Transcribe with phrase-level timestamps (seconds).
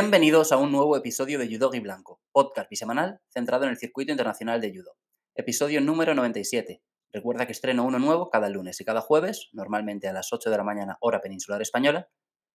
[0.00, 4.12] Bienvenidos a un nuevo episodio de Judo y Blanco, podcast bisemanal centrado en el circuito
[4.12, 4.96] internacional de judo.
[5.34, 6.82] Episodio número 97.
[7.12, 10.56] Recuerda que estreno uno nuevo cada lunes y cada jueves, normalmente a las 8 de
[10.56, 12.08] la mañana hora peninsular española,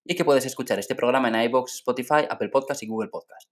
[0.03, 3.47] y que puedes escuchar este programa en iBox, Spotify, Apple Podcast y Google Podcast.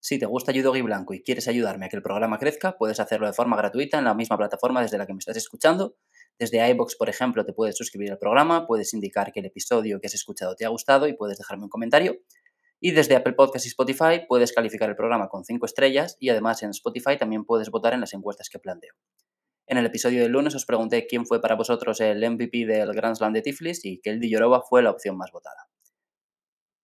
[0.00, 3.00] Si te gusta Judo y Blanco y quieres ayudarme a que el programa crezca, puedes
[3.00, 5.96] hacerlo de forma gratuita en la misma plataforma desde la que me estás escuchando.
[6.38, 10.06] Desde iBox, por ejemplo, te puedes suscribir al programa, puedes indicar que el episodio que
[10.06, 12.16] has escuchado te ha gustado y puedes dejarme un comentario.
[12.80, 16.62] Y desde Apple Podcast y Spotify puedes calificar el programa con 5 estrellas y además
[16.62, 18.94] en Spotify también puedes votar en las encuestas que planteo.
[19.66, 23.16] En el episodio del lunes os pregunté quién fue para vosotros el MVP del Grand
[23.16, 25.68] Slam de Tiflis y que el Yorova fue la opción más votada.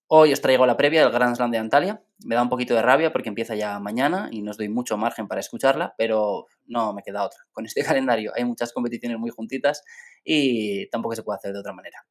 [0.09, 2.03] Hoy os traigo la previa del Grand Slam de Antalya.
[2.25, 4.97] Me da un poquito de rabia porque empieza ya mañana y no os doy mucho
[4.97, 7.39] margen para escucharla, pero no me queda otra.
[7.53, 9.85] Con este calendario hay muchas competiciones muy juntitas
[10.25, 12.05] y tampoco se puede hacer de otra manera.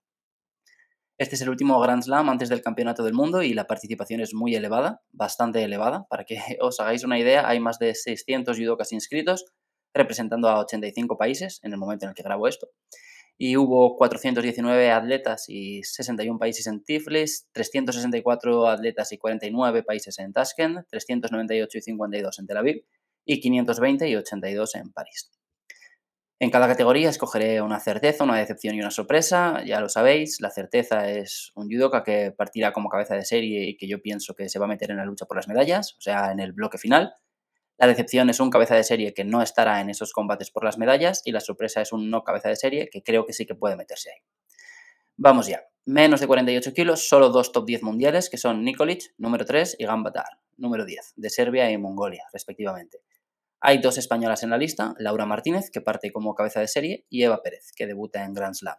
[1.21, 4.33] Este es el último Grand Slam antes del Campeonato del Mundo y la participación es
[4.33, 6.07] muy elevada, bastante elevada.
[6.09, 9.45] Para que os hagáis una idea, hay más de 600 judokas inscritos,
[9.93, 12.69] representando a 85 países en el momento en el que grabo esto.
[13.37, 20.33] Y hubo 419 atletas y 61 países en Tiflis, 364 atletas y 49 países en
[20.33, 22.85] Tashkent, 398 y 52 en Tel Aviv
[23.25, 25.29] y 520 y 82 en París.
[26.41, 29.63] En cada categoría escogeré una certeza, una decepción y una sorpresa.
[29.63, 33.77] Ya lo sabéis, la certeza es un judoka que partirá como cabeza de serie y
[33.77, 36.01] que yo pienso que se va a meter en la lucha por las medallas, o
[36.01, 37.13] sea, en el bloque final.
[37.77, 40.79] La decepción es un cabeza de serie que no estará en esos combates por las
[40.79, 43.53] medallas y la sorpresa es un no cabeza de serie que creo que sí que
[43.53, 44.21] puede meterse ahí.
[45.17, 45.61] Vamos ya.
[45.85, 49.85] Menos de 48 kilos, solo dos top 10 mundiales que son Nikolic, número 3, y
[49.85, 52.97] Gambatar, número 10, de Serbia y Mongolia, respectivamente.
[53.63, 57.23] Hay dos españolas en la lista, Laura Martínez, que parte como cabeza de serie, y
[57.23, 58.75] Eva Pérez, que debuta en Grand Slam.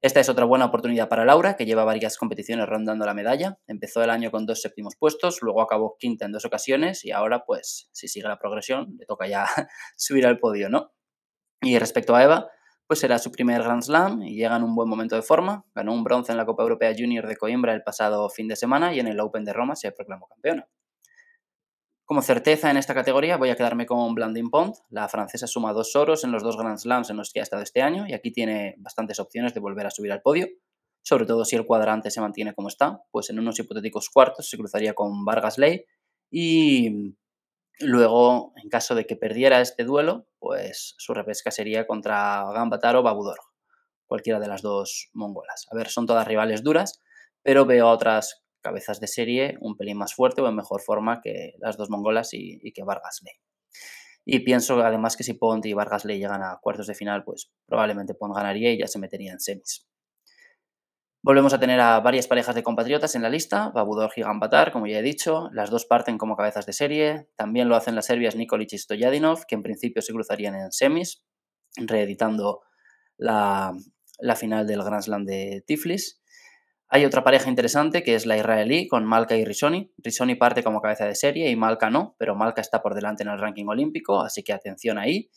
[0.00, 3.60] Esta es otra buena oportunidad para Laura, que lleva varias competiciones rondando la medalla.
[3.68, 7.44] Empezó el año con dos séptimos puestos, luego acabó quinta en dos ocasiones y ahora,
[7.46, 9.46] pues, si sigue la progresión, le toca ya
[9.96, 10.90] subir al podio, ¿no?
[11.60, 12.50] Y respecto a Eva,
[12.88, 15.64] pues será su primer Grand Slam y llega en un buen momento de forma.
[15.76, 18.92] Ganó un bronce en la Copa Europea Junior de Coimbra el pasado fin de semana
[18.92, 20.68] y en el Open de Roma se proclamó campeona.
[22.12, 24.76] Como certeza en esta categoría voy a quedarme con Blandin Pont.
[24.90, 27.62] La francesa suma dos oros en los dos Grand Slams en los que ha estado
[27.62, 30.46] este año y aquí tiene bastantes opciones de volver a subir al podio,
[31.00, 34.58] sobre todo si el cuadrante se mantiene como está, pues en unos hipotéticos cuartos se
[34.58, 35.86] cruzaría con Vargas Ley
[36.30, 37.16] y
[37.80, 43.02] luego, en caso de que perdiera este duelo, pues su repesca sería contra Gambatar o
[43.02, 43.38] Babudor,
[44.04, 45.66] cualquiera de las dos mongolas.
[45.70, 47.00] A ver, son todas rivales duras,
[47.42, 51.20] pero veo a otras cabezas de serie un pelín más fuerte o en mejor forma
[51.20, 53.34] que las dos mongolas y, que Vargas Ley.
[54.24, 57.50] Y pienso además que si Pont y Vargas Ley llegan a cuartos de final, pues
[57.66, 59.86] probablemente Pont ganaría y ya se metería en semis.
[61.24, 64.88] Volvemos a tener a varias parejas de compatriotas en la lista, Babudor y Gambatar, como
[64.88, 68.34] ya he dicho, las dos parten como cabezas de serie, también lo hacen las serbias
[68.34, 71.22] Nikolic y Stojadinov, que en principio se cruzarían en semis,
[71.76, 72.62] reeditando
[73.18, 73.72] la,
[74.18, 76.21] la final del Grand Slam de Tiflis.
[76.94, 79.90] Hay otra pareja interesante que es la israelí con Malka y Risoni.
[79.96, 83.30] Risoni parte como cabeza de serie y Malka no, pero Malka está por delante en
[83.30, 85.30] el ranking olímpico, así que atención ahí.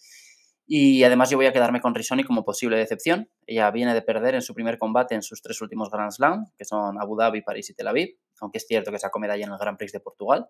[0.68, 3.30] Y además yo voy a quedarme con Risoni como posible decepción.
[3.48, 6.66] Ella viene de perder en su primer combate en sus tres últimos Grand Slam, que
[6.66, 9.58] son Abu Dhabi, París y Tel Aviv, aunque es cierto que sacó medalla en el
[9.58, 10.50] Grand Prix de Portugal.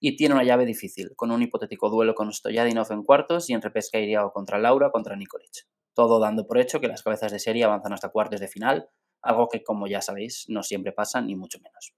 [0.00, 3.60] Y tiene una llave difícil, con un hipotético duelo con Stoyadinov en cuartos y en
[3.60, 5.66] repesca iría contra Laura contra Nikolic.
[5.92, 8.88] Todo dando por hecho que las cabezas de serie avanzan hasta cuartos de final,
[9.22, 11.94] algo que como ya sabéis no siempre pasa ni mucho menos.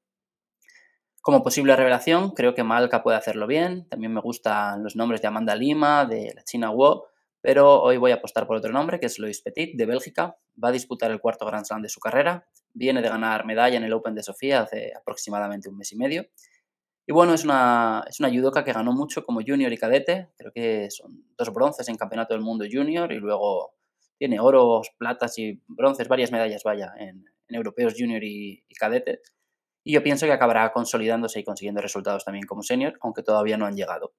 [1.21, 3.87] Como posible revelación, creo que Malka puede hacerlo bien.
[3.89, 7.03] También me gustan los nombres de Amanda Lima, de la China Wu,
[7.41, 10.37] pero hoy voy a apostar por otro nombre, que es Lois Petit, de Bélgica.
[10.63, 12.47] Va a disputar el cuarto Grand Slam de su carrera.
[12.73, 16.27] Viene de ganar medalla en el Open de Sofía hace aproximadamente un mes y medio.
[17.07, 20.29] Y bueno, es una, es una judoka que ganó mucho como junior y cadete.
[20.37, 23.75] Creo que son dos bronces en Campeonato del Mundo Junior y luego
[24.19, 29.21] tiene oros, platas y bronces, varias medallas, vaya, en, europeos junior y, cadete.
[29.85, 33.65] Y yo pienso que acabará consolidándose y consiguiendo resultados también como senior, aunque todavía no
[33.65, 34.13] han llegado.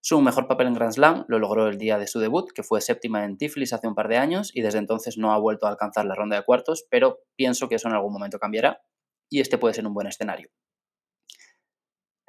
[0.00, 2.80] Su mejor papel en Grand Slam lo logró el día de su debut, que fue
[2.80, 5.70] séptima en Tiflis hace un par de años y desde entonces no ha vuelto a
[5.70, 8.80] alcanzar la ronda de cuartos, pero pienso que eso en algún momento cambiará
[9.28, 10.50] y este puede ser un buen escenario.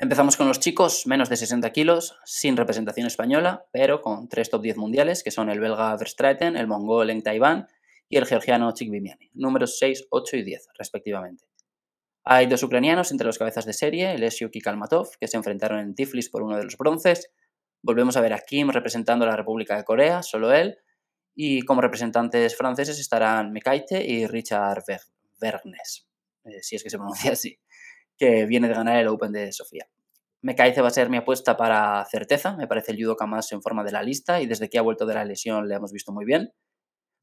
[0.01, 4.61] Empezamos con los chicos, menos de 60 kilos, sin representación española, pero con tres top
[4.61, 7.67] 10 mundiales, que son el belga Verstraeten, el mongol Eng Taiwan
[8.07, 11.43] y el georgiano Chikvimiani, números 6, 8 y 10, respectivamente.
[12.23, 15.93] Hay dos ucranianos entre los cabezas de serie, Lesiuk y Kalmatov, que se enfrentaron en
[15.93, 17.29] Tiflis por uno de los bronces.
[17.81, 20.77] Volvemos a ver a Kim representando a la República de Corea, solo él.
[21.35, 24.85] Y como representantes franceses estarán Mekaite y Richard
[25.41, 26.07] Vergnes,
[26.45, 27.59] eh, si es que se pronuncia así.
[28.19, 29.87] Que viene de ganar el Open de Sofía.
[30.41, 33.83] Mekaize va a ser mi apuesta para certeza, me parece el judoka más en forma
[33.83, 36.25] de la lista y desde que ha vuelto de la lesión le hemos visto muy
[36.25, 36.51] bien.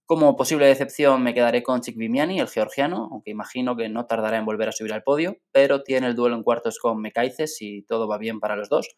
[0.06, 4.44] Como posible decepción me quedaré con Chikvimiani, el georgiano, aunque imagino que no tardará en
[4.44, 8.06] volver a subir al podio, pero tiene el duelo en cuartos con Mekaize si todo
[8.06, 8.88] va bien para los dos.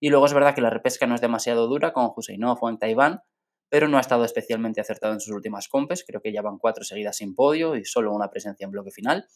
[0.00, 2.78] Y luego es verdad que la repesca no es demasiado dura con Huseinov o en
[2.78, 3.20] Taiván,
[3.68, 6.84] pero no ha estado especialmente acertado en sus últimas compes, creo que ya van cuatro
[6.84, 9.26] seguidas sin podio y solo una presencia en bloque final.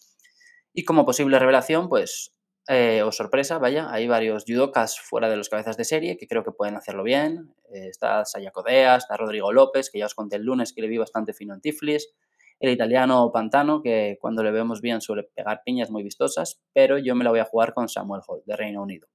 [0.78, 2.36] Y como posible revelación, pues
[2.68, 6.44] eh, o sorpresa, vaya, hay varios judokas fuera de los cabezas de serie que creo
[6.44, 7.52] que pueden hacerlo bien.
[7.74, 10.86] Eh, está Saya Codea, está Rodrigo López, que ya os conté el lunes que le
[10.86, 12.14] vi bastante fino en Tiflis.
[12.60, 17.16] El italiano Pantano, que cuando le vemos bien suele pegar piñas muy vistosas, pero yo
[17.16, 19.08] me la voy a jugar con Samuel Hall, de Reino Unido.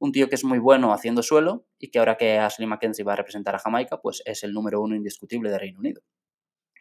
[0.00, 3.12] Un tío que es muy bueno haciendo suelo y que ahora que Ashley Mackenzie va
[3.12, 6.02] a representar a Jamaica, pues es el número uno indiscutible de Reino Unido.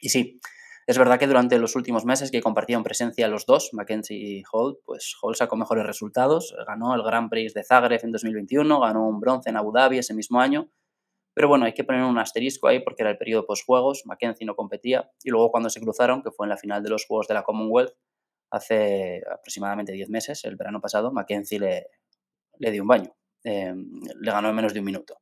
[0.02, 0.40] Y sí,
[0.88, 4.78] es verdad que durante los últimos meses que compartieron presencia los dos, Mackenzie y Hall,
[4.86, 9.20] pues Hall sacó mejores resultados, ganó el Grand Prix de Zagreb en 2021, ganó un
[9.20, 10.70] bronce en Abu Dhabi ese mismo año,
[11.34, 14.56] pero bueno, hay que poner un asterisco ahí porque era el periodo post-juegos, Mackenzie no
[14.56, 17.34] competía, y luego cuando se cruzaron, que fue en la final de los Juegos de
[17.34, 17.94] la Commonwealth,
[18.52, 21.88] hace aproximadamente 10 meses, el verano pasado, Mackenzie le,
[22.60, 23.90] le dio un baño, em,
[24.22, 25.20] le ganó en menos de un minuto.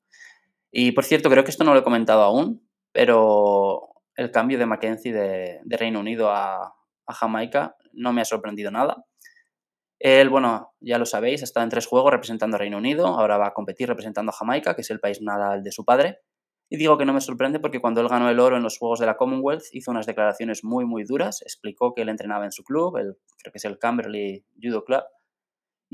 [0.72, 4.66] Y por cierto, creo que esto no lo he comentado aún, pero el cambio de
[4.66, 6.74] Mackenzie de, Reino Unido a,
[7.08, 9.04] Jamaica no me ha sorprendido nada.
[10.00, 13.48] Él, bueno, ya lo sabéis, está en tres juegos representando a Reino Unido, ahora va
[13.48, 16.20] a competir representando a Jamaica, que es el país natal de su padre.
[16.70, 19.00] Y digo que no me sorprende porque cuando él ganó el oro en los Juegos
[19.00, 21.42] de la Commonwealth hizo unas declaraciones muy, muy duras.
[21.42, 25.04] Explicó que él entrenaba en su club, el, creo que es el Camberley Judo Club,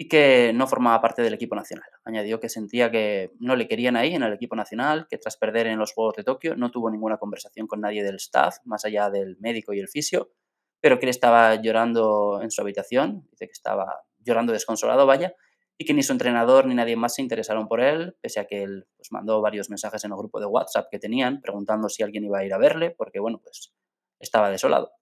[0.01, 1.89] y que no formaba parte del equipo nacional.
[2.05, 5.67] Añadió que sentía que no le querían ahí en el equipo nacional, que tras perder
[5.67, 9.09] en los Juegos de Tokio no tuvo ninguna conversación con nadie del staff, más allá
[9.09, 10.31] del médico y el fisio,
[10.79, 15.35] pero que él estaba llorando en su habitación, dice que estaba llorando desconsolado, vaya,
[15.77, 18.63] y que ni su entrenador ni nadie más se interesaron por él, pese a que
[18.63, 22.23] él pues, mandó varios mensajes en el grupo de WhatsApp que tenían, preguntando si alguien
[22.23, 23.73] iba a ir a verle, porque bueno, pues
[24.21, 24.93] estaba desolado.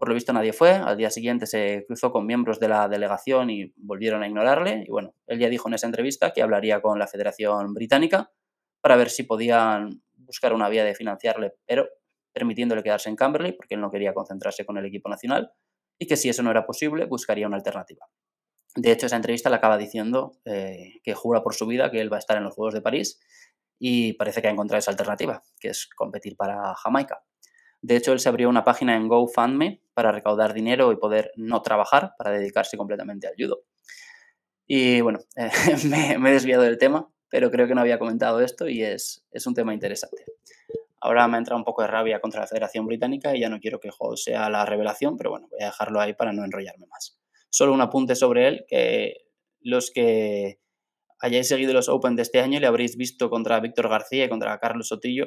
[0.00, 3.50] Por lo visto nadie fue, al día siguiente se cruzó con miembros de la delegación
[3.50, 4.84] y volvieron a ignorarle.
[4.86, 8.30] Y bueno, él ya dijo en esa entrevista que hablaría con la Federación Británica
[8.80, 11.86] para ver si podían buscar una vía de financiarle, pero
[12.32, 15.52] permitiéndole quedarse en Camberley porque él no quería concentrarse con el equipo nacional
[15.98, 18.06] y que si eso no era posible buscaría una alternativa.
[18.76, 22.10] De hecho, esa entrevista le acaba diciendo eh, que jura por su vida que él
[22.10, 23.20] va a estar en los Juegos de París
[23.78, 27.22] y parece que ha encontrado esa alternativa, que es competir para Jamaica.
[27.82, 31.62] De hecho, él se abrió una página en GoFundMe para recaudar dinero y poder no
[31.62, 33.62] trabajar, para dedicarse completamente al judo.
[34.66, 35.18] Y bueno,
[35.88, 39.46] me, he desviado del tema, pero creo que no había comentado esto y es, es
[39.46, 40.24] un tema interesante.
[41.00, 43.58] Ahora me ha entrado un poco de rabia contra la Federación Británica y ya no
[43.58, 46.86] quiero que Hall sea la revelación, pero bueno, voy a dejarlo ahí para no enrollarme
[46.86, 47.18] más.
[47.48, 49.24] Solo un apunte sobre él, que
[49.60, 50.60] los que
[51.18, 54.58] hayáis seguido los Open de este año le habréis visto contra Víctor García y contra
[54.58, 55.26] Carlos Sotillo,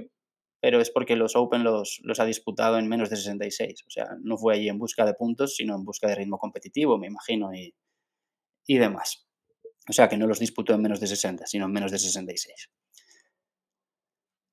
[0.64, 3.84] pero es porque los Open los, ha disputado en menos de 66.
[3.86, 6.98] O sea, no fue allí en busca de puntos, sino en busca de ritmo competitivo,
[6.98, 7.74] me imagino, y,
[8.78, 9.28] demás.
[9.90, 12.70] O sea, que no los disputó en menos de 60, sino en menos de 66.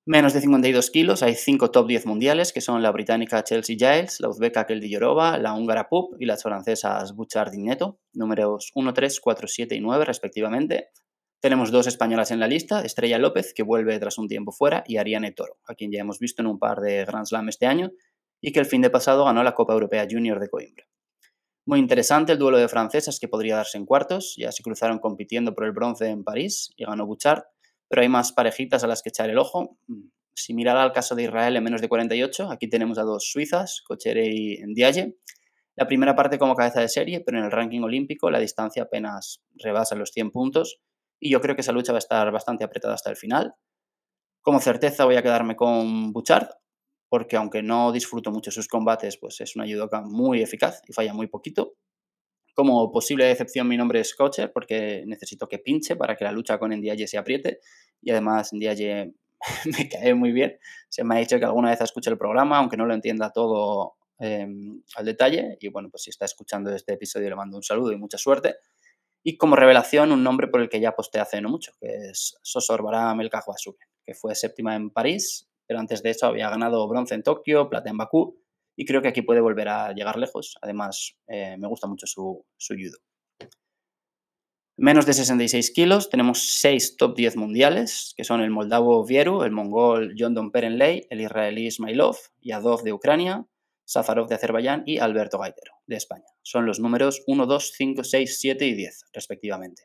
[0.05, 4.19] Menos de 52 kilos, hay cinco top 10 mundiales, que son la británica Chelsea Giles,
[4.19, 8.93] la uzbeka Kelly Yorova, la húngara Pup y las francesas Bouchard y Neto, números 1,
[8.93, 10.88] 3, 4, 7 y 9 respectivamente.
[11.40, 14.99] Tenemos dos españolas en la lista, Estrella López, que vuelve tras un tiempo fuera, y
[14.99, 17.92] Ariane Toro, a quien ya hemos visto en un par de Grand Slam este año,
[18.42, 20.85] y que el fin de pasado ganó la Copa Europea Junior de Coimbra.
[21.64, 25.54] Muy interesante el duelo de francesas que podría darse en cuartos, ya se cruzaron compitiendo
[25.54, 27.44] por el bronce en París y ganó Bouchard,
[27.88, 29.78] pero hay más parejitas a las que echar el ojo.
[30.35, 33.82] Si mirar al caso de Israel en menos de 48, aquí tenemos a dos suizas,
[33.87, 35.16] Cochere y Ndiaye.
[35.76, 39.42] La primera parte como cabeza de serie, pero en el ranking olímpico la distancia apenas
[39.54, 40.80] rebasa los 100 puntos
[41.21, 43.55] y yo creo que esa lucha va a estar bastante apretada hasta el final.
[44.41, 46.49] Como certeza voy a quedarme con Bouchard,
[47.09, 51.12] porque aunque no disfruto mucho sus combates, pues es una judoka muy eficaz y falla
[51.12, 51.75] muy poquito.
[52.55, 56.59] Como posible decepción mi nombre es Cocher, porque necesito que pinche para que la lucha
[56.59, 57.61] con Ndiaye se apriete
[58.00, 59.12] y además Ndiaye
[59.79, 60.59] me cae muy bien.
[60.89, 63.95] Se me ha dicho que alguna vez escuche el programa, aunque no lo entienda todo
[64.19, 65.57] em, al detalle.
[65.61, 68.57] Y bueno, pues si está escuchando este episodio le mando un saludo y mucha suerte.
[69.23, 72.39] Y como revelación, un nombre por el que ya posté hace no mucho, que es
[72.43, 77.15] Sosor Baram El que fue séptima en París, pero antes de eso había ganado bronce
[77.15, 78.41] en Tokio, plata en Bakú,
[78.77, 80.57] y creo que aquí puede volver a llegar lejos.
[80.62, 82.99] Además, eh, me gusta mucho su, judo.
[84.79, 89.50] Menos de 66 kilos, tenemos 6 top 10 mundiales, que son el moldavo Vieru, el
[89.50, 93.45] mongol Don Perenley, el israelí Ismailov y Adov de Ucrania,
[93.90, 96.26] Safarov de Azerbaiyán y Alberto Gaitero de España.
[96.42, 99.82] Son los números 1, 2, 5, 6, 7 y 10, respectivamente.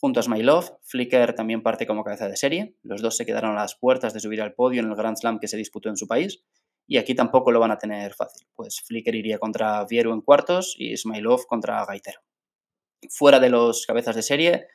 [0.00, 2.74] Junto a Smilov, Flickr también parte como cabeza de serie.
[2.82, 5.38] Los dos se quedaron a las puertas de subir al podio en el Grand Slam
[5.38, 6.42] que se disputó en su país.
[6.88, 10.74] Y aquí tampoco lo van a tener fácil, pues Flickr iría contra Vieru en cuartos
[10.76, 12.18] y Smilov contra Gaitero.
[13.08, 14.66] Fuera de los cabezas de serie,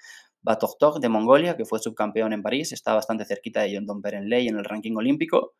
[0.41, 4.47] Batogtog de Mongolia, que fue subcampeón en París, está bastante cerquita de John Don Perenley
[4.47, 5.53] en el ranking olímpico.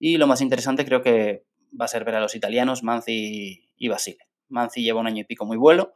[0.00, 1.44] Y lo más interesante creo que
[1.78, 4.26] va a ser ver a los italianos Manzi y Basile.
[4.48, 5.94] Manzi lleva un año y pico muy vuelo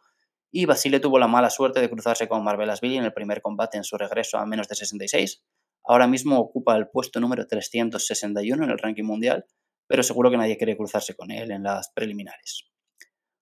[0.53, 2.45] y Basile tuvo la mala suerte de cruzarse con
[2.81, 5.45] Billy en el primer combate en su regreso a menos de 66.
[5.85, 9.47] Ahora mismo ocupa el puesto número 361 en el ranking mundial,
[9.87, 12.65] pero seguro que nadie quiere cruzarse con él en las preliminares.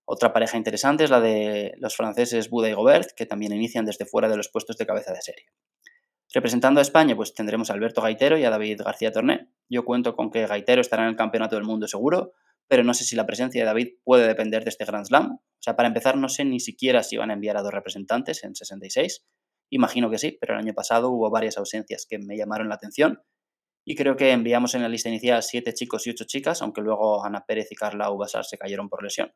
[0.05, 4.05] Otra pareja interesante es la de los franceses Buda y Gobert, que también inician desde
[4.05, 5.45] fuera de los puestos de cabeza de serie.
[6.31, 9.49] Representando a España, pues tendremos a Alberto Gaitero y a David García Torné.
[9.67, 12.33] Yo cuento con que Gaitero estará en el Campeonato del Mundo seguro,
[12.67, 15.31] pero no sé si la presencia de David puede depender de este Grand Slam.
[15.31, 18.43] O sea, para empezar, no sé ni siquiera si van a enviar a dos representantes
[18.43, 19.25] en 66.
[19.71, 23.23] Imagino que sí, pero el año pasado hubo varias ausencias que me llamaron la atención.
[23.83, 27.25] Y creo que enviamos en la lista inicial siete chicos y ocho chicas, aunque luego
[27.25, 29.33] Ana Pérez y Carla Ubasar se cayeron por lesión.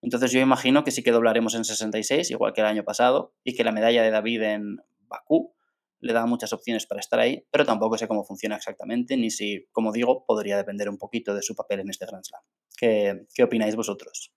[0.00, 3.56] Entonces yo imagino que sí que doblaremos en 66, igual que el año pasado, y
[3.56, 4.76] que la medalla de David en
[5.08, 5.54] Bakú
[6.00, 9.66] le da muchas opciones para estar ahí, pero tampoco sé cómo funciona exactamente, ni si,
[9.72, 12.42] como digo, podría depender un poquito de su papel en este Grand Slam.
[12.76, 14.32] ¿Qué, qué opináis vosotros?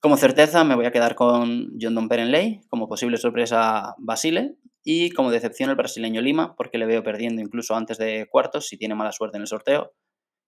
[0.00, 5.10] Como certeza me voy a quedar con John Don Perenley, como posible sorpresa Basile, y
[5.10, 8.94] como decepción el brasileño Lima, porque le veo perdiendo incluso antes de cuartos si tiene
[8.94, 9.92] mala suerte en el sorteo.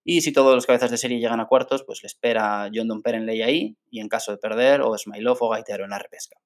[0.03, 3.01] Y si todos los cabezas de serie llegan a cuartos, pues le espera John Don
[3.01, 6.37] Perenley ahí y en caso de perder, o Smilov o Gaitero en la repesca.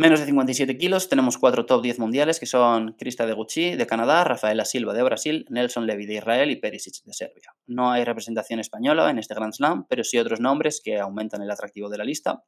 [0.00, 3.86] Menos de 57 kilos, tenemos cuatro top 10 mundiales que son Krista de Gucci de
[3.86, 7.54] Canadá, Rafaela Silva de Brasil, Nelson Levy de Israel y Perisic de Serbia.
[7.66, 11.50] No hay representación española en este Grand Slam, pero sí otros nombres que aumentan el
[11.50, 12.42] atractivo de la lista.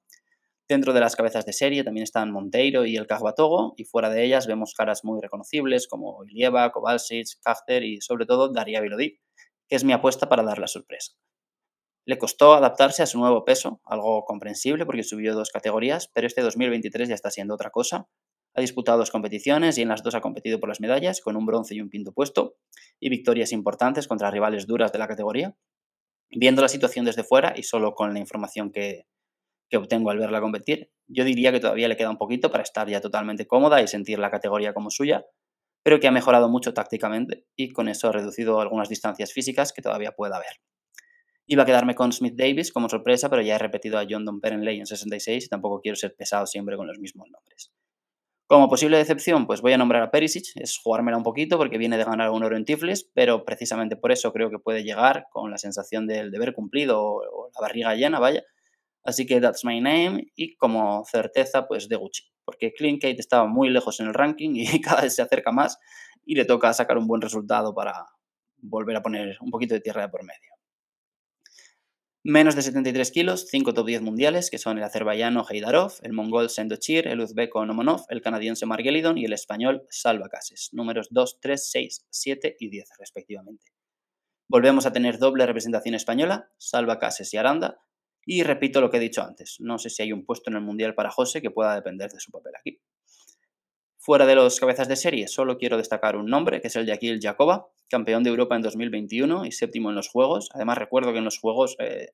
[0.66, 3.06] Dentro de las cabezas de serie también están Monteiro y el
[3.36, 8.24] Togo, y fuera de ellas vemos caras muy reconocibles como Ilieva, Kovalsic, Kachter y sobre
[8.24, 9.18] todo Daria Vilodiv,
[9.68, 11.12] que es mi apuesta para dar la sorpresa.
[12.04, 16.42] Le costó adaptarse a su nuevo peso, algo comprensible porque subió dos categorías, pero este
[16.42, 18.08] 2023 ya está siendo otra cosa.
[18.54, 21.46] Ha disputado dos competiciones y en las dos ha competido por las medallas, con un
[21.46, 22.56] bronce y un quinto puesto,
[23.00, 25.56] y victorias importantes contra rivales duras de la categoría.
[26.30, 29.06] Viendo la situación desde fuera y solo con la información que,
[29.70, 32.88] que obtengo al verla competir, yo diría que todavía le queda un poquito para estar
[32.88, 35.24] ya totalmente cómoda y sentir la categoría como suya,
[35.82, 39.82] pero que ha mejorado mucho tácticamente y con eso ha reducido algunas distancias físicas que
[39.82, 40.71] todavía pueda haber.
[41.46, 44.40] Iba a quedarme con Smith Davis como sorpresa, pero ya he repetido a John Don
[44.40, 47.72] Perenley en 66 y tampoco quiero ser pesado siempre con los mismos nombres.
[48.46, 51.96] Como posible decepción, pues voy a nombrar a Perisic, es jugármela un poquito porque viene
[51.96, 55.50] de ganar un oro en Tiflis, pero precisamente por eso creo que puede llegar con
[55.50, 58.42] la sensación del deber cumplido o la barriga llena, vaya,
[59.04, 63.46] Así que that's my name y como certeza pues de Gucci, porque Clean Kate estaba
[63.46, 65.78] muy lejos en el ranking y cada vez se acerca más
[66.24, 68.06] y le toca sacar un buen resultado para
[68.58, 70.51] volver a poner un poquito de tierra de por medio.
[72.24, 76.50] Menos de 73 kilos, 5 top 10 mundiales, que son el azerbaiyano Heidarov, el mongol
[76.50, 81.68] Sendochir, el uzbeko Nomonov, el canadiense Margelidon y el español Salva Cases, números 2, 3,
[81.68, 83.72] 6, 7 y 10 respectivamente.
[84.48, 87.80] Volvemos a tener doble representación española, Salva Cases y Aranda,
[88.24, 90.62] y repito lo que he dicho antes, no sé si hay un puesto en el
[90.62, 92.80] Mundial para José que pueda depender de su papel aquí.
[94.04, 97.20] Fuera de los cabezas de serie, solo quiero destacar un nombre, que es el de
[97.22, 100.48] Jacoba, campeón de Europa en 2021 y séptimo en los Juegos.
[100.54, 102.08] Además, recuerdo que en los Juegos eh,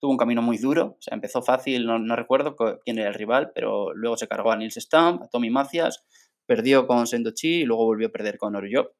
[0.00, 3.52] tuvo un camino muy duro, o sea, empezó fácil, no, recuerdo quién era el rival,
[3.54, 6.02] pero luego se cargó a Nils Stamp, a Tommy Macias,
[6.46, 8.92] perdió con Sendochi y luego volvió a perder con Orjo.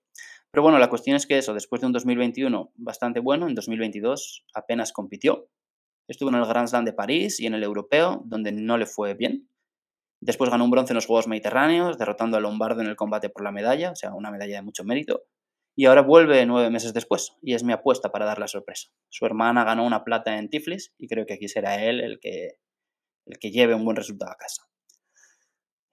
[0.50, 4.44] Pero bueno, la cuestión es que eso, después de un 2021 bastante bueno, en 2022
[4.52, 5.49] apenas compitió,
[6.08, 9.12] Estuvo en el Grand Slam de París y en el Europeo, donde no le fue
[9.12, 9.48] bien.
[10.20, 13.44] Después ganó un bronce en los Juegos Mediterráneos, derrotando a Lombardo en el combate por
[13.44, 15.22] la medalla, o sea, una medalla de mucho mérito.
[15.76, 18.88] Y ahora vuelve nueve meses después, y es mi apuesta para dar la sorpresa.
[19.08, 22.58] Su hermana ganó una plata en Tiflis, y creo que aquí será él el que,
[23.26, 24.64] el que lleve un buen resultado a casa.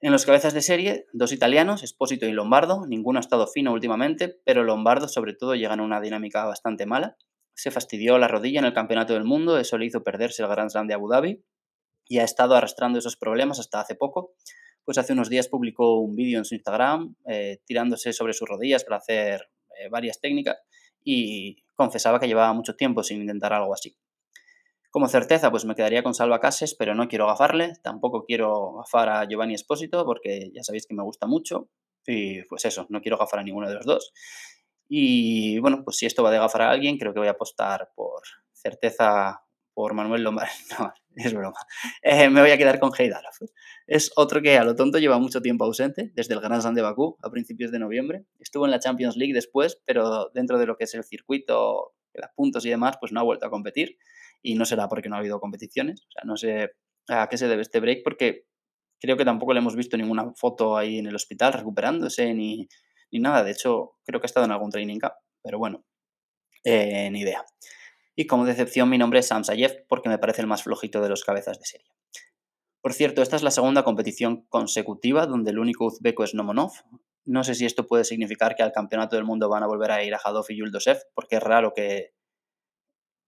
[0.01, 2.85] En los cabezas de serie, dos italianos, Espósito y Lombardo.
[2.87, 7.15] Ninguno ha estado fino últimamente, pero Lombardo sobre todo llega en una dinámica bastante mala
[7.55, 10.69] se fastidió la rodilla en el Campeonato del Mundo, eso le hizo perderse el Grand
[10.69, 11.43] Slam de Abu Dhabi
[12.07, 14.33] y ha estado arrastrando esos problemas hasta hace poco.
[14.83, 18.83] Pues hace unos días publicó un vídeo en su Instagram eh, tirándose sobre sus rodillas
[18.83, 20.57] para hacer eh, varias técnicas
[21.03, 23.97] y confesaba que llevaba mucho tiempo sin intentar algo así.
[24.89, 29.09] Como certeza, pues me quedaría con Salva Cases, pero no quiero gafarle, tampoco quiero gafar
[29.09, 31.69] a Giovanni Espósito porque ya sabéis que me gusta mucho
[32.07, 34.13] y pues eso, no quiero gafar a ninguno de los dos.
[34.87, 37.91] Y bueno, pues si esto va a gafar a alguien, creo que voy a apostar
[37.95, 38.21] por
[38.53, 39.44] certeza
[39.75, 40.51] por Manuel Lombardi.
[40.79, 40.91] No,
[41.23, 41.59] es broma.
[42.01, 43.37] Eh, me voy a quedar con Heidalaf.
[43.87, 46.81] Es otro que a lo tonto lleva mucho tiempo ausente, desde el Grand Slam de
[46.81, 48.25] Bakú a principios de noviembre.
[48.39, 52.29] Estuvo en la Champions League después, pero dentro de lo que es el circuito, los
[52.35, 53.97] puntos y demás, pues no ha vuelto a competir.
[54.41, 56.01] Y no será porque no ha habido competiciones.
[56.01, 56.71] O sea, no sé
[57.07, 58.47] a qué se debe este break, porque
[58.99, 62.67] creo que tampoco le hemos visto ninguna foto ahí en el hospital recuperándose ni,
[63.11, 63.43] ni nada.
[63.43, 65.85] De hecho, creo que ha estado en algún training camp, pero bueno,
[66.63, 67.45] eh, ni idea.
[68.15, 71.09] Y como decepción, mi nombre es Sam Sayev porque me parece el más flojito de
[71.09, 71.91] los cabezas de serie.
[72.81, 76.71] Por cierto, esta es la segunda competición consecutiva donde el único uzbeco es Nomonov.
[77.25, 80.03] No sé si esto puede significar que al campeonato del mundo van a volver a
[80.03, 82.13] ir a Hadov y Yuldosev, porque es raro que,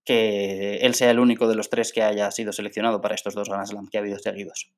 [0.06, 3.50] que él sea el único de los tres que haya sido seleccionado para estos dos
[3.50, 4.72] Grand Slam que ha habido seguidos.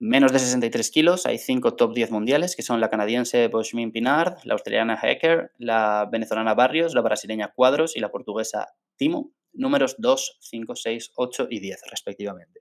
[0.00, 4.36] Menos de 63 kilos, hay cinco top 10 mundiales, que son la canadiense Boschmin Pinard,
[4.44, 10.38] la australiana Hecker, la venezolana Barrios, la brasileña Cuadros y la portuguesa Timo, números 2,
[10.40, 12.60] 5, 6, 8 y 10 respectivamente.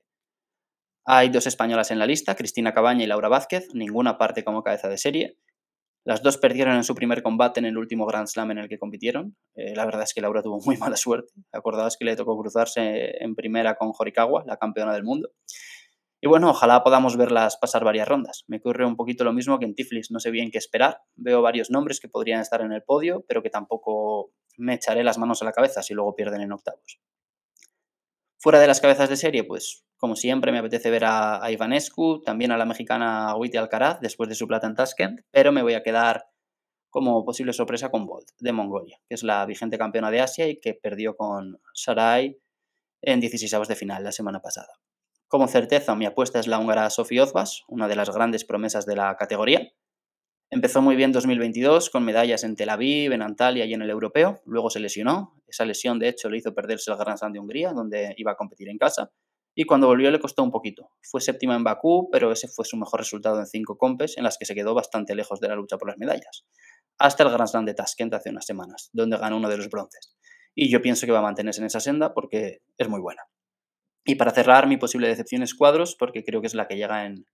[1.05, 4.89] Hay dos españolas en la lista, Cristina Cabaña y Laura Vázquez, ninguna parte como cabeza
[4.89, 5.37] de serie.
[6.03, 8.79] Las dos perdieron en su primer combate en el último Grand Slam en el que
[8.79, 9.37] compitieron.
[9.55, 11.33] Eh, la verdad es que Laura tuvo muy mala suerte.
[11.51, 15.29] Acordaos que le tocó cruzarse en primera con Horikawa, la campeona del mundo.
[16.19, 18.43] Y bueno, ojalá podamos verlas pasar varias rondas.
[18.47, 21.01] Me ocurre un poquito lo mismo que en Tiflis, no sé bien qué esperar.
[21.15, 25.19] Veo varios nombres que podrían estar en el podio, pero que tampoco me echaré las
[25.19, 26.99] manos a la cabeza si luego pierden en octavos.
[28.39, 32.51] Fuera de las cabezas de serie, pues como siempre me apetece ver a, Ivanescu, también
[32.51, 35.83] a la mexicana Witty Alcaraz después de su plata en Tashkent, pero me voy a
[35.83, 36.29] quedar
[36.89, 40.59] como posible sorpresa con Bolt de Mongolia, que es la vigente campeona de Asia y
[40.59, 42.39] que perdió con Sarai
[43.01, 44.69] en 16 de final la semana pasada.
[45.29, 48.95] Como certeza, mi apuesta es la húngara Sofía Ozbas, una de las grandes promesas de
[48.95, 49.73] la categoría.
[50.49, 54.41] Empezó muy bien 2022 con medallas en Tel Aviv, en Antalya y en el europeo.
[54.45, 55.35] Luego se lesionó.
[55.45, 58.35] Esa lesión, de hecho, le hizo perderse el Grand Slam de Hungría, donde iba a
[58.35, 59.11] competir en casa.
[59.53, 60.91] Y cuando volvió le costó un poquito.
[61.01, 64.37] Fue séptima en Bakú, pero ese fue su mejor resultado en cinco compes, en las
[64.37, 66.45] que se quedó bastante lejos de la lucha por las medallas.
[66.97, 70.15] Hasta el Grand Slam de Tashkent hace unas semanas, donde ganó uno de los bronces.
[70.55, 73.23] Y yo pienso que va a mantenerse en esa senda porque es muy buena.
[74.07, 77.05] Y para cerrar, mi posible decepción es cuadros, porque creo que es la que llega
[77.05, 77.25] en,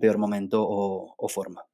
[0.00, 1.66] peor momento o, forma.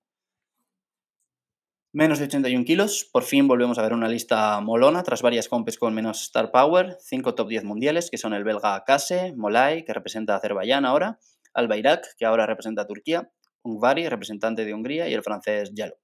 [1.93, 5.77] Menos de 81 kilos, por fin volvemos a ver una lista molona tras varias compes
[5.77, 9.93] con menos star power, 5 top 10 mundiales que son el belga Kase, Molay, que
[9.93, 11.19] representa a Azerbaiyán ahora,
[11.53, 13.31] Albayrak, que ahora representa a Turquía,
[13.63, 15.99] Ungvari, representante de Hungría, y el francés Yalo.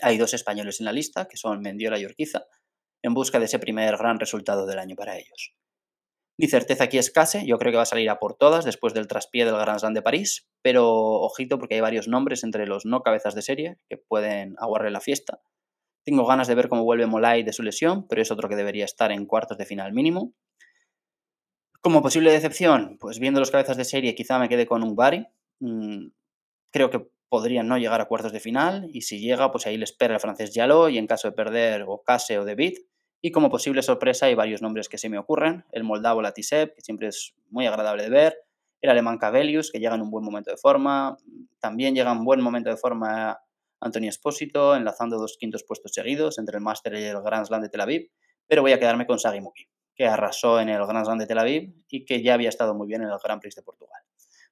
[0.00, 2.46] Hay dos españoles en la lista, que son Mendiola y Urquiza,
[3.02, 5.54] en busca de ese primer gran resultado del año para ellos.
[6.42, 8.94] Mi certeza aquí es Case, yo creo que va a salir a por todas después
[8.94, 12.84] del traspié del Grand Slam de París, pero ojito porque hay varios nombres entre los
[12.84, 15.40] no cabezas de serie que pueden aguarle la fiesta.
[16.04, 18.84] Tengo ganas de ver cómo vuelve Molay de su lesión, pero es otro que debería
[18.84, 20.34] estar en cuartos de final mínimo.
[21.80, 25.24] Como posible decepción, pues viendo los cabezas de serie quizá me quede con un Bari.
[25.60, 26.08] Mm,
[26.72, 29.84] creo que podría no llegar a cuartos de final y si llega, pues ahí le
[29.84, 32.78] espera el francés Yalo y en caso de perder o Case o David,
[33.24, 35.64] y como posible sorpresa hay varios nombres que se me ocurren.
[35.70, 38.36] El moldavo Latisev, que siempre es muy agradable de ver.
[38.80, 41.16] El alemán Cabelius, que llega en un buen momento de forma.
[41.60, 43.38] También llega en buen momento de forma
[43.80, 47.68] Antonio Espósito, enlazando dos quintos puestos seguidos entre el Master y el Grand Slam de
[47.68, 48.10] Tel Aviv.
[48.48, 51.38] Pero voy a quedarme con Sagi Muki, que arrasó en el Grand Slam de Tel
[51.38, 54.02] Aviv y que ya había estado muy bien en el Grand Prix de Portugal.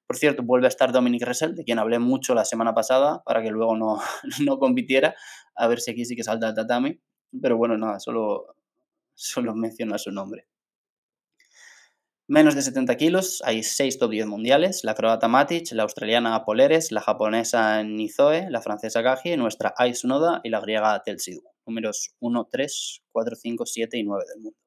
[0.07, 3.41] Por cierto, vuelve a estar Dominic Ressel, de quien hablé mucho la semana pasada, para
[3.41, 3.99] que luego no,
[4.45, 5.13] no compitiera,
[5.55, 7.01] a ver si aquí sí que salta el tatami.
[7.41, 8.55] Pero bueno, nada, solo
[9.21, 10.47] solo menciona su nombre.
[12.27, 16.91] Menos de 70 kilos, hay 6 top 10 mundiales, la croata Matic, la australiana Poleres,
[16.91, 22.47] la japonesa Nizoe, la francesa Gaji, nuestra Ai Sunoda y la griega Telsidu, números 1,
[22.49, 24.57] 3, 4, 5, 7 y 9 del mundo.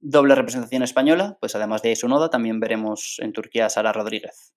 [0.00, 4.54] Doble representación española, pues además de Ai Sunoda también veremos en Turquía Sara Rodríguez.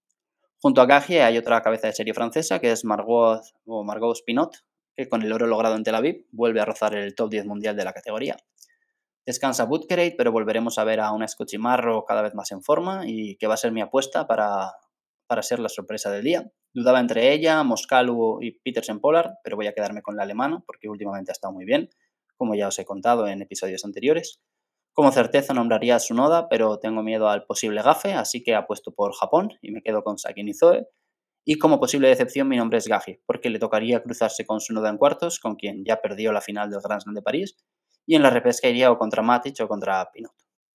[0.59, 4.55] Junto a Gaji hay otra cabeza de serie francesa que es Margot, o Margot Spinot,
[4.95, 7.75] que con el oro logrado en Tel Aviv vuelve a rozar el top 10 mundial
[7.75, 8.37] de la categoría.
[9.25, 13.37] Descansa Butkerate, pero volveremos a ver a una Scochimarro cada vez más en forma y
[13.37, 14.71] que va a ser mi apuesta para,
[15.27, 16.51] para ser la sorpresa del día.
[16.73, 20.89] Dudaba entre ella, Moscalu y Petersen Pollard, pero voy a quedarme con la alemana porque
[20.89, 21.89] últimamente ha estado muy bien,
[22.35, 24.41] como ya os he contado en episodios anteriores.
[24.93, 29.13] Como certeza nombraría a Sunoda, pero tengo miedo al posible gafe, así que apuesto por
[29.13, 30.87] Japón y me quedo con Saki Nizoe.
[31.45, 34.97] Y como posible decepción mi nombre es Gaji, porque le tocaría cruzarse con Sunoda en
[34.97, 37.55] cuartos, con quien ya perdió la final del Grand Slam de París,
[38.05, 40.33] y en la repesca iría o contra Matic o contra Pinot.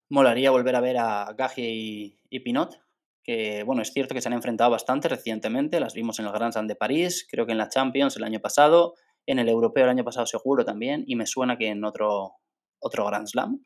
[0.09, 2.81] Molaría volver a ver a Gaji y, Pinot,
[3.25, 6.53] que bueno, es cierto que se han enfrentado bastante recientemente, las vimos en el Grand
[6.53, 8.95] Slam de París, creo que en la Champions el año pasado,
[9.29, 12.37] En el europeo el año pasado seguro también, y me suena que en otro,
[12.79, 13.65] otro Grand Slam.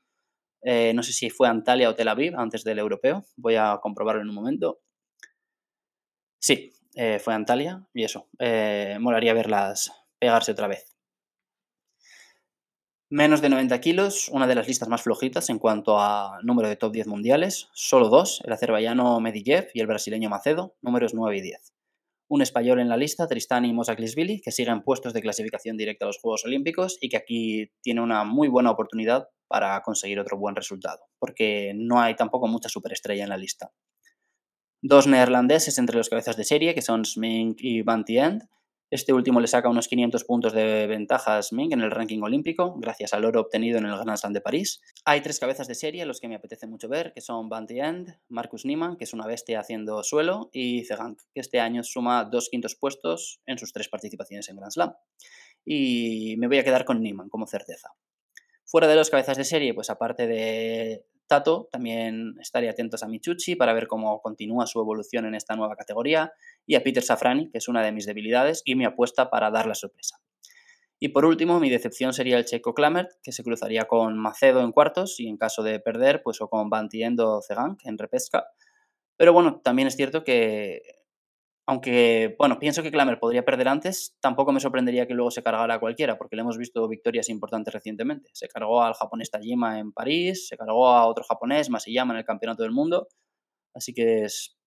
[0.62, 3.24] Eh, no sé si fue Antalya o Tel Aviv antes del europeo.
[3.36, 4.80] Voy a comprobarlo en un momento.
[6.38, 8.28] Sí, eh, fue Antalya y eso.
[8.38, 10.89] Eh, molaría verlas pegarse otra vez.
[13.12, 16.76] Menos de 90 kilos, una de las listas más flojitas en cuanto a número de
[16.76, 17.68] top 10 mundiales.
[17.72, 21.74] Solo dos, el azerbaiyano Medijev y el brasileño Macedo, números 9 y 10.
[22.28, 26.06] Un español en la lista, Tristán y Mosaklisvili, que siguen puestos de clasificación directa a
[26.06, 30.54] los Juegos Olímpicos y que aquí tiene una muy buena oportunidad para conseguir otro buen
[30.54, 33.72] resultado, porque no hay tampoco mucha superestrella en la lista.
[34.82, 38.44] Dos neerlandeses entre los cabezas de serie, que son Smink y Van End,
[38.90, 42.74] este último le saca unos 500 puntos de ventaja a Smink en el ranking olímpico,
[42.76, 44.82] gracias al oro obtenido en el Grand Slam de París.
[45.04, 48.18] Hay tres cabezas de serie, los que me apetece mucho ver, que son Banty End,
[48.28, 52.48] Marcus Niemann, que es una bestia haciendo suelo, y Zegank, que este año suma dos
[52.50, 54.94] quintos puestos en sus tres participaciones en Grand Slam.
[55.64, 57.90] Y me voy a quedar con Niemann como certeza.
[58.64, 63.54] Fuera de los cabezas de serie, pues aparte de Tato, también estaría atentos a Michuchi
[63.54, 66.32] para ver cómo continúa su evolución en esta nueva categoría
[66.66, 69.66] y a Peter Safrani, que es una de mis debilidades y mi apuesta para dar
[69.66, 70.20] la sorpresa.
[70.98, 74.72] Y por último, mi decepción sería el checo Klamert, que se cruzaría con Macedo en
[74.72, 78.48] cuartos y en caso de perder, pues o con Bantiendo Zegank en repesca.
[79.16, 80.82] Pero bueno, también es cierto que
[81.70, 85.74] aunque, bueno, pienso que Klamer podría perder antes, tampoco me sorprendería que luego se cargara
[85.74, 88.28] a cualquiera, porque le hemos visto victorias importantes recientemente.
[88.32, 92.24] Se cargó al japonés Tajima en París, se cargó a otro japonés, Masayama, en el
[92.24, 93.06] Campeonato del Mundo.
[93.72, 94.58] Así que es,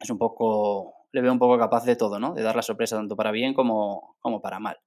[0.00, 2.34] es un poco, le veo un poco capaz de todo, ¿no?
[2.34, 4.78] De dar la sorpresa tanto para bien como, como para mal.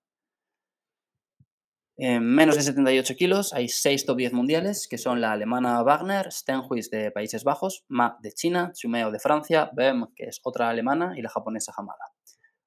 [2.03, 6.31] En menos de 78 kilos hay 6 top 10 mundiales, que son la alemana Wagner,
[6.31, 11.13] Stenhuis de Países Bajos, Ma de China, Chumeo de Francia, Bem, que es otra alemana,
[11.15, 12.11] y la japonesa Hamada.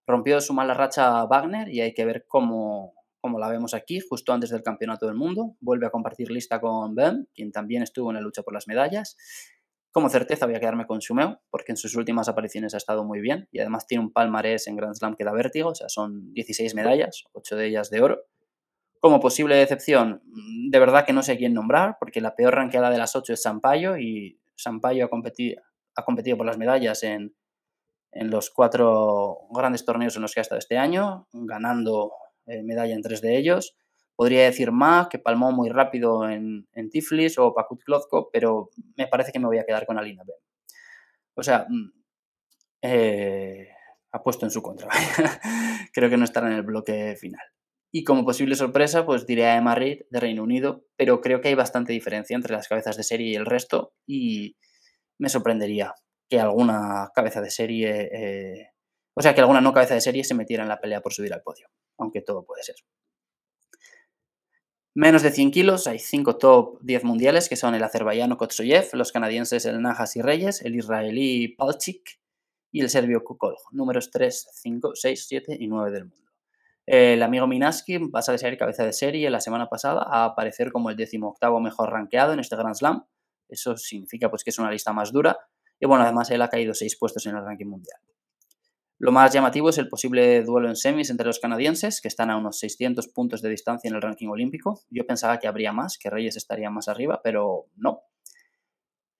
[0.07, 4.33] Rompió su mala racha Wagner y hay que ver cómo, cómo la vemos aquí, justo
[4.33, 5.57] antes del Campeonato del Mundo.
[5.59, 9.17] Vuelve a compartir lista con Bem, quien también estuvo en la lucha por las medallas.
[9.91, 13.21] Como certeza voy a quedarme con Chumeo, porque en sus últimas apariciones ha estado muy
[13.21, 16.33] bien y además tiene un palmarés en Grand Slam que da vértigo, o sea, son
[16.35, 18.23] 16 medallas, 8 de ellas de oro
[19.05, 20.23] como posible decepción,
[20.71, 23.43] de verdad que no sé quién nombrar, porque la peor ranqueada de las ocho es
[23.43, 25.61] Sampaio y Sampaio ha competido,
[25.95, 27.37] ha competido por las medallas en,
[28.13, 32.13] los cuatro grandes torneos en los que ha estado este año, ganando
[32.47, 33.77] eh, medalla en tres de ellos.
[34.17, 39.33] Podría decir más, que palmó muy rápido en, Tiflis o Pakut Klozko, pero me parece
[39.33, 40.33] que me voy a quedar con Alina B.
[41.35, 41.93] O sea, mm,
[42.81, 43.69] eh,
[44.13, 44.89] ha puesto en su contra.
[45.93, 47.54] Creo que no estará en el bloque final.
[47.97, 51.47] Y como posible sorpresa, pues diré a Emma Reid de Reino Unido, pero creo que
[51.47, 54.57] hay bastante diferencia entre las cabezas de serie y el resto y
[55.17, 55.95] me sorprendería
[56.29, 58.71] que alguna cabeza de serie, eh,
[59.15, 61.33] o sea, que alguna no cabeza de serie se metiera en la pelea por subir
[61.33, 62.75] al podio, aunque todo puede ser.
[64.97, 69.13] Menos de 100 kilos, hay 5 top 10 mundiales, que son el azerbaiyano Kotsoyev, los
[69.13, 72.19] canadienses el Najas y Reyes, el israelí Palchik
[72.73, 76.24] y el serbio Kukol, números 3, 5, 6, 7 y 9 del mundo.
[76.87, 80.91] El amigo Minaski pasa de ser cabeza de serie la semana pasada a aparecer como
[80.91, 83.07] el decimoctavo mejor rankeado en este Grand Slam.
[83.49, 85.39] Eso significa pues, que es una lista más dura.
[85.81, 88.01] Y bueno, además él ha caído seis puestos en el ranking mundial.
[88.99, 92.37] Lo más llamativo es el posible duelo en semis entre los canadienses, que están a
[92.37, 94.81] unos 600 puntos de distancia en el ranking olímpico.
[94.89, 98.03] Yo pensaba que habría más, que Reyes estaría más arriba, pero no.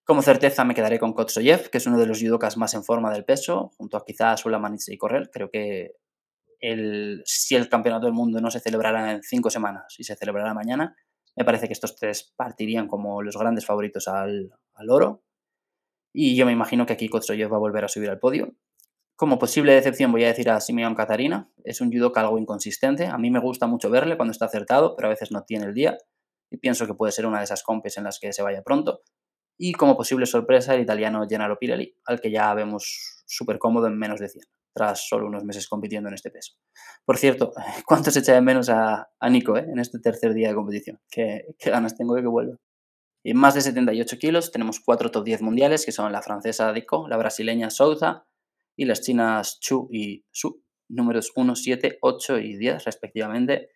[0.05, 3.11] Como certeza me quedaré con Kotsoyev, que es uno de los judokas más en forma
[3.11, 5.29] del peso, junto a quizás Sulamanitze y Correl.
[5.29, 5.95] Creo que
[7.25, 10.95] si el campeonato del mundo no se celebrara en cinco semanas y se celebrará mañana,
[11.35, 14.51] me parece que estos tres partirían como los grandes favoritos al,
[14.89, 15.23] oro.
[16.13, 18.55] Y yo me imagino que aquí Kotsoyev va a volver a subir al podio.
[19.17, 21.49] Como posible decepción voy a decir a Simeon Katarina.
[21.63, 23.07] Es un judoka algo inconsistente.
[23.07, 25.73] A mí me gusta mucho verle cuando está acertado, pero a veces no tiene el
[25.73, 25.97] día.
[26.49, 29.01] Y pienso que puede ser una de esas compes en las que se vaya pronto.
[29.57, 33.97] Y como posible sorpresa el italiano Gennaro Pirelli, al que ya vemos súper cómodo en
[33.97, 36.53] menos de 100 tras solo unos meses compitiendo en este peso.
[37.05, 37.53] Por cierto,
[37.87, 40.99] ¿cuánto se echa de menos a, Nico eh, en este tercer día de competición?
[41.09, 42.57] ¿Qué, ganas tengo de que vuelva?
[43.23, 47.07] Y más de 78 kilos tenemos cuatro top 10 mundiales, que son la francesa Dico,
[47.07, 48.27] la brasileña Souza
[48.77, 53.69] y las chinas Chu y Su, números 1, 7, 8 y 10 respectivamente.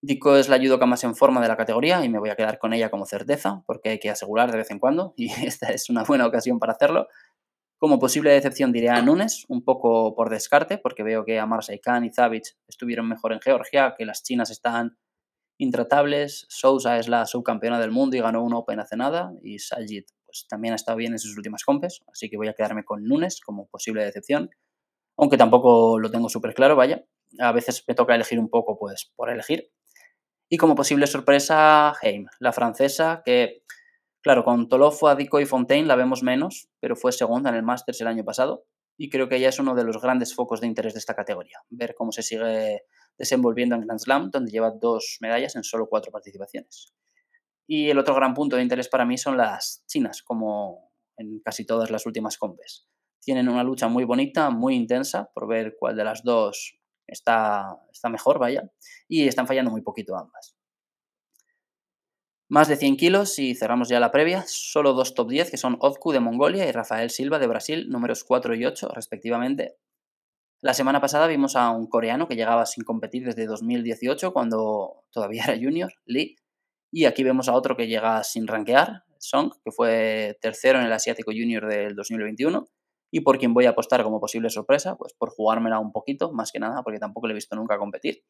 [0.00, 2.58] Dico es la judoka más en forma de la categoría y me voy a quedar
[2.58, 5.90] con ella como certeza, porque hay que asegurar de vez en cuando y esta es
[5.90, 7.08] una buena ocasión para hacerlo.
[7.78, 12.04] Como posible decepción diré a Nunes, un poco por descarte, porque veo que Amarsa Khan
[12.04, 14.98] y Zavich estuvieron mejor en Georgia, que las chinas están
[15.58, 20.04] intratables, Sousa es la subcampeona del mundo y ganó un Open hace nada, y Sajid
[20.26, 23.04] pues, también ha estado bien en sus últimas compes, así que voy a quedarme con
[23.04, 24.50] Nunes como posible decepción,
[25.16, 27.04] aunque tampoco lo tengo súper claro, vaya.
[27.38, 29.70] a veces me toca elegir un poco, pues, por elegir.
[30.48, 33.62] Y como posible sorpresa, Heim, la francesa, que,
[34.22, 38.00] claro, con Tolofo, Adico y Fontaine la vemos menos, pero fue segunda en el Masters
[38.00, 38.64] el año pasado.
[38.96, 41.58] Y creo que ella es uno de los grandes focos de interés de esta categoría.
[41.70, 42.82] Ver cómo se sigue
[43.16, 46.92] desenvolviendo en Grand Slam, donde lleva dos medallas en solo cuatro participaciones.
[47.66, 51.64] Y el otro gran punto de interés para mí son las chinas, como en casi
[51.64, 52.88] todas las últimas compes.
[53.20, 58.08] Tienen una lucha muy bonita, muy intensa, por ver cuál de las dos está, está
[58.08, 58.70] mejor, vaya,
[59.06, 60.57] y están fallando muy poquito ambas.
[62.50, 65.76] Más de 100 kilos y cerramos ya la previa, solo dos top 10 que son
[65.80, 69.76] Ozku de Mongolia y Rafael Silva de Brasil, números 4 y 8 respectivamente.
[70.62, 75.44] La semana pasada vimos a un coreano que llegaba sin competir desde 2018 cuando todavía
[75.48, 76.36] era junior, Lee,
[76.90, 80.92] y aquí vemos a otro que llega sin rankear, Song, que fue tercero en el
[80.92, 82.66] Asiático Junior del 2021
[83.10, 86.50] y por quien voy a apostar como posible sorpresa, pues por jugármela un poquito, más
[86.50, 88.22] que nada, porque tampoco le he visto nunca competir.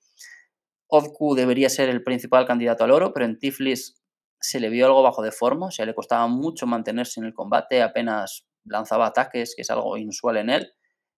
[0.89, 3.98] Ozku debería ser el principal candidato al oro, pero en Tiflis
[4.41, 7.35] se le vio algo bajo de forma, o sea, le costaba mucho mantenerse en el
[7.35, 10.73] combate, apenas lanzaba ataques, que es algo inusual en él,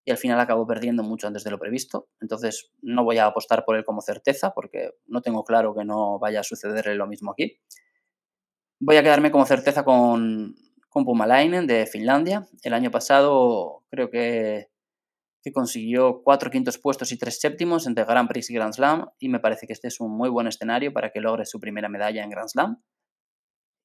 [0.04, 2.08] y al final acabó perdiendo mucho antes de lo previsto.
[2.20, 6.18] Entonces no voy a apostar por él como certeza, porque no tengo claro que no
[6.18, 7.60] vaya a sucederle lo mismo aquí.
[8.80, 10.54] Voy a quedarme como certeza con
[10.90, 12.46] con Pumalainen de Finlandia.
[12.62, 14.68] El año pasado creo que,
[15.42, 19.28] que consiguió cuatro quintos puestos y tres séptimos entre Grand Prix y Grand Slam y
[19.28, 22.22] me parece que este es un muy buen escenario para que logre su primera medalla
[22.22, 22.82] en Grand Slam.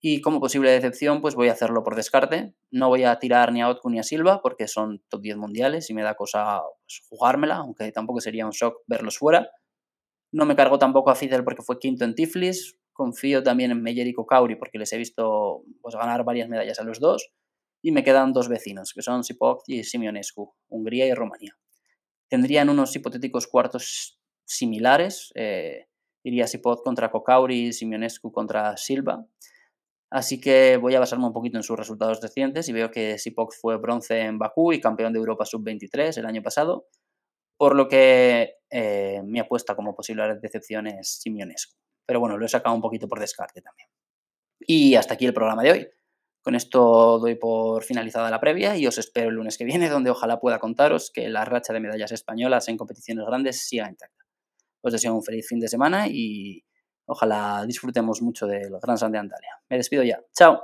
[0.01, 2.53] Y como posible decepción, pues voy a hacerlo por descarte.
[2.71, 5.89] No voy a tirar ni a Otku ni a Silva porque son top 10 mundiales
[5.89, 9.49] y me da cosa pues, jugármela, aunque tampoco sería un shock verlos fuera.
[10.31, 14.07] No me cargo tampoco a Fidel porque fue quinto en Tiflis confío también en Meyer
[14.07, 17.29] y Kokauri porque les he visto pues, ganar varias medallas a los dos.
[17.83, 21.55] Y me quedan dos vecinos, que son Sipok y Simionescu, Hungría y Rumanía.
[22.27, 25.31] Tendrían unos hipotéticos cuartos similares.
[25.35, 25.85] Eh,
[26.23, 29.27] iría Sipok contra Kokauri y Simionescu contra Silva.
[30.15, 33.53] Así que voy a basarme un poquito en sus resultados recientes y veo que Sipok
[33.53, 36.87] fue bronce en Bakú y campeón de Europa sub-23 el año pasado,
[37.57, 41.75] por lo que eh, mi apuesta como posible decepción es Simionescu.
[42.05, 43.89] Pero bueno, lo he sacado un poquito por descarte también.
[44.61, 45.87] Y hasta aquí el programa de hoy.
[46.41, 50.11] Con esto doy por finalizada la previa y os espero el lunes que viene, donde
[50.11, 54.23] ojalá pueda contaros que la racha de medallas españolas en competiciones grandes siga intacta.
[54.81, 56.63] Os deseo un feliz fin de semana y
[57.05, 59.61] ojalá disfrutemos mucho del Gran Slam de Antalya.
[59.69, 60.19] Me despido ya.
[60.33, 60.63] ¡Chao!